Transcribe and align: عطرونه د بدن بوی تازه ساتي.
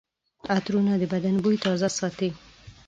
عطرونه 0.55 0.93
د 1.01 1.03
بدن 1.13 1.35
بوی 1.43 1.57
تازه 1.65 1.89
ساتي. 1.99 2.29